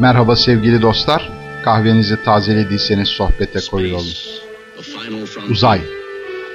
Merhaba 0.00 0.36
sevgili 0.36 0.82
dostlar. 0.82 1.30
Kahvenizi 1.64 2.22
tazelediyseniz 2.24 3.08
sohbete 3.08 3.58
koyulalım. 3.70 4.12
Uzay. 5.50 5.80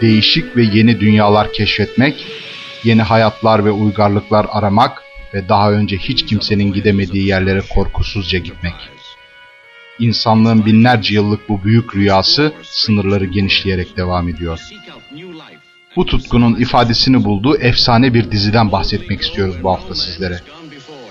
Değişik 0.02 0.58
ve 0.58 0.64
yeni 0.64 1.00
dünyalar 1.00 1.54
keşfetmek, 1.54 2.28
yeni 2.84 3.02
hayatlar 3.02 3.66
ve 3.66 3.72
uygarlıklar 3.72 4.48
aramak 4.50 5.04
ve 5.34 5.50
daha 5.50 5.72
önce 5.72 5.98
hiç 5.98 6.26
kimsenin 6.26 6.74
gidemediği 6.74 7.28
yerlere 7.28 7.62
korkusuzca 7.70 8.40
gitmek. 8.40 8.76
İnsanlığın 10.00 10.66
binlerce 10.66 11.14
yıllık 11.14 11.50
bu 11.50 11.64
büyük 11.64 11.96
rüyası 11.96 12.54
sınırları 12.64 13.26
genişleyerek 13.26 13.98
devam 13.98 14.30
ediyor. 14.30 14.60
Bu 15.96 16.06
tutkunun 16.06 16.56
ifadesini 16.56 17.24
bulduğu 17.24 17.58
efsane 17.58 18.14
bir 18.14 18.32
diziden 18.32 18.72
bahsetmek 18.72 19.22
istiyoruz 19.22 19.56
bu 19.64 19.72
hafta 19.72 19.96
sizlere. 19.96 20.40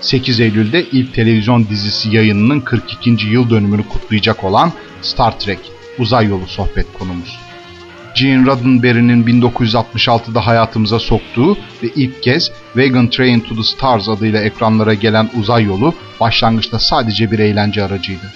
8 0.03 0.39
Eylül'de 0.39 0.85
ilk 0.91 1.13
televizyon 1.13 1.67
dizisi 1.69 2.15
yayınının 2.15 2.59
42. 2.59 3.27
yıl 3.27 3.49
dönümünü 3.49 3.87
kutlayacak 3.87 4.43
olan 4.43 4.71
Star 5.01 5.39
Trek 5.39 5.59
Uzay 5.99 6.27
Yolu 6.27 6.47
sohbet 6.47 6.85
konumuz. 6.99 7.39
Gene 8.15 8.45
Roddenberry'nin 8.45 9.23
1966'da 9.23 10.47
hayatımıza 10.47 10.99
soktuğu 10.99 11.57
ve 11.83 11.87
ilk 11.95 12.23
kez 12.23 12.51
Wagon 12.73 13.07
Train 13.07 13.39
to 13.39 13.55
the 13.55 13.63
Stars 13.63 14.09
adıyla 14.09 14.41
ekranlara 14.41 14.93
gelen 14.93 15.29
uzay 15.39 15.63
yolu 15.63 15.93
başlangıçta 16.19 16.79
sadece 16.79 17.31
bir 17.31 17.39
eğlence 17.39 17.83
aracıydı. 17.83 18.31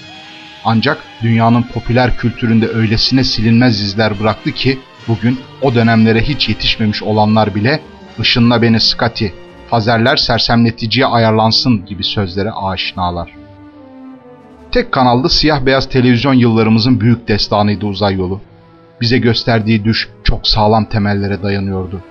Ancak 0.66 1.03
dünyanın 1.22 1.63
popüler 1.63 2.17
kültüründe 2.17 2.67
öylesine 2.67 3.23
silinmez 3.23 3.81
izler 3.81 4.20
bıraktı 4.20 4.52
ki 4.52 4.80
bugün 5.08 5.39
o 5.61 5.75
dönemlere 5.75 6.22
hiç 6.22 6.49
yetişmemiş 6.49 7.03
olanlar 7.03 7.55
bile 7.55 7.81
''Işınla 8.20 8.61
beni 8.61 8.80
Scotty, 8.80 9.27
fazerler 9.70 10.17
sersemleticiye 10.17 11.05
ayarlansın'' 11.05 11.85
gibi 11.85 12.03
sözlere 12.03 12.52
aşinalar. 12.52 13.35
Tek 14.71 14.91
kanallı 14.91 15.30
siyah 15.30 15.66
beyaz 15.66 15.89
televizyon 15.89 16.34
yıllarımızın 16.34 16.99
büyük 16.99 17.28
destanıydı 17.28 17.86
uzay 17.86 18.16
yolu. 18.16 18.41
Bize 19.02 19.17
gösterdiği 19.17 19.83
düş 19.83 20.09
çok 20.23 20.47
sağlam 20.47 20.86
temellere 20.86 21.44
dayanıyordu. 21.44 22.02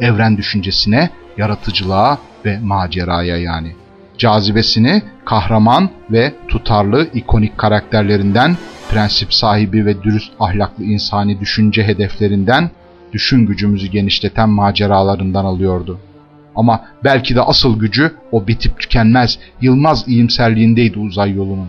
Evren 0.00 0.36
düşüncesine, 0.36 1.10
yaratıcılığa 1.36 2.18
ve 2.44 2.58
maceraya 2.58 3.36
yani 3.36 3.72
cazibesini 4.18 5.02
kahraman 5.24 5.90
ve 6.10 6.34
tutarlı 6.48 7.08
ikonik 7.14 7.58
karakterlerinden, 7.58 8.56
prensip 8.90 9.34
sahibi 9.34 9.86
ve 9.86 10.02
dürüst 10.02 10.32
ahlaklı 10.40 10.84
insani 10.84 11.40
düşünce 11.40 11.84
hedeflerinden, 11.84 12.70
düşün 13.12 13.46
gücümüzü 13.46 13.86
genişleten 13.86 14.48
maceralarından 14.48 15.44
alıyordu. 15.44 15.98
Ama 16.56 16.84
belki 17.04 17.34
de 17.34 17.42
asıl 17.42 17.78
gücü 17.78 18.12
o 18.32 18.46
bitip 18.46 18.80
tükenmez, 18.80 19.38
yılmaz 19.60 20.08
iyimserliğindeydi 20.08 20.98
uzay 20.98 21.32
yolunun. 21.32 21.68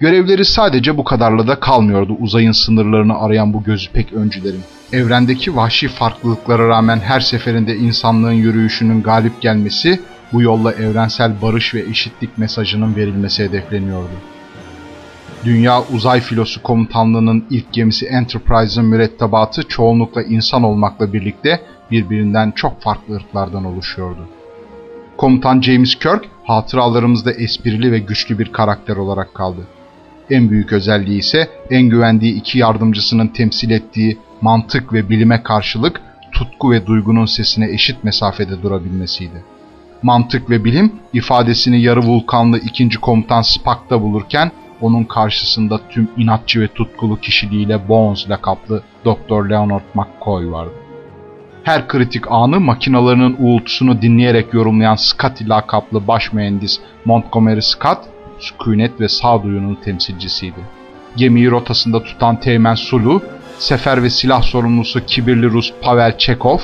Görevleri 0.00 0.44
sadece 0.44 0.96
bu 0.96 1.04
kadarla 1.04 1.46
da 1.46 1.60
kalmıyordu 1.60 2.16
uzayın 2.20 2.52
sınırlarını 2.52 3.18
arayan 3.18 3.52
bu 3.52 3.64
gözü 3.64 3.90
pek 3.90 4.12
öncülerin. 4.12 4.62
Evrendeki 4.92 5.56
vahşi 5.56 5.88
farklılıklara 5.88 6.68
rağmen 6.68 6.98
her 6.98 7.20
seferinde 7.20 7.76
insanlığın 7.76 8.32
yürüyüşünün 8.32 9.02
galip 9.02 9.40
gelmesi 9.40 10.00
bu 10.32 10.42
yolla 10.42 10.72
evrensel 10.72 11.42
barış 11.42 11.74
ve 11.74 11.80
eşitlik 11.80 12.38
mesajının 12.38 12.96
verilmesi 12.96 13.44
hedefleniyordu. 13.44 14.12
Dünya 15.44 15.82
Uzay 15.82 16.20
Filosu 16.20 16.62
Komutanlığı'nın 16.62 17.44
ilk 17.50 17.72
gemisi 17.72 18.06
Enterprise'ın 18.06 18.86
mürettebatı 18.86 19.68
çoğunlukla 19.68 20.22
insan 20.22 20.62
olmakla 20.62 21.12
birlikte 21.12 21.60
birbirinden 21.90 22.50
çok 22.50 22.82
farklı 22.82 23.14
ırklardan 23.14 23.64
oluşuyordu. 23.64 24.28
Komutan 25.16 25.60
James 25.60 25.94
Kirk 25.94 26.28
hatıralarımızda 26.44 27.32
esprili 27.32 27.92
ve 27.92 27.98
güçlü 27.98 28.38
bir 28.38 28.52
karakter 28.52 28.96
olarak 28.96 29.34
kaldı. 29.34 29.66
En 30.30 30.50
büyük 30.50 30.72
özelliği 30.72 31.18
ise 31.18 31.48
en 31.70 31.82
güvendiği 31.82 32.34
iki 32.34 32.58
yardımcısının 32.58 33.28
temsil 33.28 33.70
ettiği 33.70 34.18
mantık 34.40 34.92
ve 34.92 35.08
bilime 35.08 35.42
karşılık 35.42 36.00
tutku 36.32 36.70
ve 36.70 36.86
duygunun 36.86 37.26
sesine 37.26 37.70
eşit 37.70 38.04
mesafede 38.04 38.62
durabilmesiydi 38.62 39.54
mantık 40.04 40.50
ve 40.50 40.64
bilim 40.64 40.92
ifadesini 41.12 41.82
yarı 41.82 42.00
vulkanlı 42.00 42.58
ikinci 42.58 43.00
komutan 43.00 43.42
Spock'ta 43.42 44.02
bulurken 44.02 44.50
onun 44.80 45.04
karşısında 45.04 45.80
tüm 45.88 46.10
inatçı 46.16 46.60
ve 46.60 46.68
tutkulu 46.68 47.20
kişiliğiyle 47.20 47.88
Bones 47.88 48.30
lakaplı 48.30 48.82
Dr. 49.04 49.50
Leonard 49.50 49.82
McCoy 49.94 50.50
vardı. 50.50 50.83
Her 51.64 51.88
kritik 51.88 52.24
anı 52.30 52.60
makinalarının 52.60 53.36
uğultusunu 53.38 54.02
dinleyerek 54.02 54.54
yorumlayan 54.54 54.94
Scotty 54.94 55.44
lakaplı 55.48 56.08
baş 56.08 56.32
mühendis 56.32 56.80
Montgomery 57.04 57.60
Scott, 57.62 57.98
sükunet 58.38 59.00
ve 59.00 59.08
sağduyunun 59.08 59.74
temsilcisiydi. 59.74 60.60
Gemiyi 61.16 61.50
rotasında 61.50 62.02
tutan 62.02 62.40
Teğmen 62.40 62.74
Sulu, 62.74 63.22
sefer 63.58 64.02
ve 64.02 64.10
silah 64.10 64.42
sorumlusu 64.42 65.06
kibirli 65.06 65.50
Rus 65.50 65.72
Pavel 65.82 66.18
Chekhov, 66.18 66.58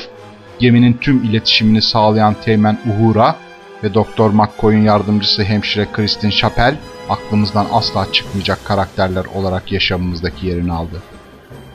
geminin 0.59 0.99
tüm 1.01 1.25
iletişimini 1.25 1.83
sağlayan 1.83 2.35
Teğmen 2.45 2.79
Uhura 2.91 3.37
ve 3.85 3.95
Doktor 3.95 4.31
McCoy'un 4.31 4.83
yardımcısı 4.83 5.45
hemşire 5.45 5.87
Kristin 5.93 6.31
Chappell 6.31 6.77
aklımızdan 7.09 7.67
asla 7.73 8.13
çıkmayacak 8.13 8.65
karakterler 8.65 9.25
olarak 9.35 9.73
yaşamımızdaki 9.73 10.47
yerini 10.47 10.73
aldı. 10.73 11.03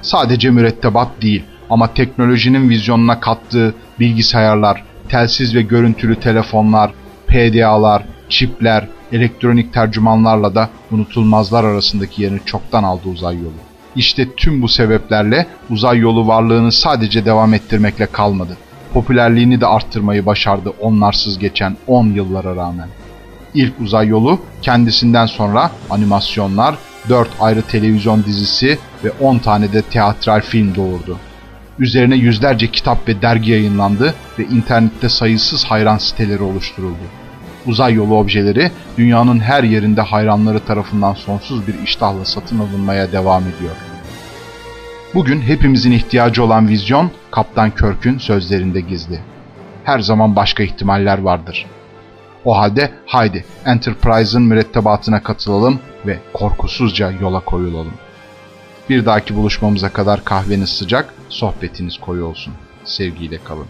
Sadece 0.02 0.50
mürettebat 0.50 1.22
değil 1.22 1.44
ama 1.70 1.94
teknolojinin 1.94 2.70
vizyonuna 2.70 3.20
kattığı 3.20 3.74
bilgisayarlar, 4.00 4.84
telsiz 5.10 5.56
ve 5.56 5.62
görüntülü 5.62 6.20
telefonlar, 6.20 6.92
PDA'lar, 7.28 8.04
çipler, 8.30 8.88
elektronik 9.12 9.74
tercümanlarla 9.74 10.56
da 10.56 10.70
unutulmazlar 10.92 11.64
arasındaki 11.64 12.24
yerini 12.24 12.40
çoktan 12.46 12.84
aldı 12.84 13.10
uzay 13.10 13.36
yolu. 13.36 13.54
İşte 13.96 14.28
tüm 14.38 14.62
bu 14.62 14.68
sebeplerle 14.68 15.46
uzay 15.70 15.98
yolu 15.98 16.28
varlığını 16.28 16.72
sadece 16.72 17.26
devam 17.26 17.54
ettirmekle 17.54 18.06
kalmadı 18.06 18.58
popülerliğini 18.96 19.62
de 19.62 19.68
arttırmayı 19.68 20.26
başardı 20.26 20.70
onlarsız 20.82 21.40
geçen 21.40 21.78
10 21.88 22.08
yıllara 22.08 22.56
rağmen. 22.56 22.90
İlk 23.54 23.74
uzay 23.82 24.08
yolu 24.08 24.40
kendisinden 24.62 25.26
sonra 25.26 25.72
animasyonlar, 25.90 26.76
4 27.10 27.30
ayrı 27.40 27.62
televizyon 27.62 28.24
dizisi 28.24 28.80
ve 29.04 29.12
10 29.12 29.38
tane 29.38 29.74
de 29.74 29.82
teatral 29.82 30.42
film 30.42 30.76
doğurdu. 30.76 31.18
Üzerine 31.80 32.16
yüzlerce 32.16 32.72
kitap 32.72 33.08
ve 33.08 33.22
dergi 33.22 33.52
yayınlandı 33.52 34.14
ve 34.40 34.44
internette 34.44 35.10
sayısız 35.10 35.66
hayran 35.66 35.98
siteleri 35.98 36.44
oluşturuldu. 36.44 37.04
Uzay 37.66 37.94
yolu 37.94 38.18
objeleri 38.18 38.72
dünyanın 38.98 39.40
her 39.40 39.64
yerinde 39.64 40.02
hayranları 40.02 40.60
tarafından 40.60 41.14
sonsuz 41.14 41.68
bir 41.68 41.84
iştahla 41.84 42.26
satın 42.26 42.60
alınmaya 42.60 43.12
devam 43.12 43.44
ediyor. 43.44 43.76
Bugün 45.14 45.42
hepimizin 45.42 45.92
ihtiyacı 45.92 46.44
olan 46.44 46.68
vizyon 46.68 47.12
Kaptan 47.32 47.72
Körk'ün 47.72 48.18
sözlerinde 48.18 48.82
gizli. 48.82 49.20
Her 49.84 50.00
zaman 50.00 50.36
başka 50.36 50.64
ihtimaller 50.64 51.18
vardır. 51.18 51.66
O 52.46 52.58
halde 52.58 52.92
haydi 53.06 53.46
Enterprise'ın 53.66 54.44
mürettebatına 54.44 55.24
katılalım 55.24 55.80
ve 56.06 56.20
korkusuzca 56.34 57.12
yola 57.22 57.40
koyulalım. 57.40 57.94
Bir 58.90 59.06
dahaki 59.06 59.36
buluşmamıza 59.36 59.94
kadar 59.94 60.26
kahveniz 60.26 60.70
sıcak, 60.70 61.14
sohbetiniz 61.30 61.98
koyu 61.98 62.26
olsun. 62.26 62.54
Sevgiyle 62.84 63.44
kalın. 63.44 63.68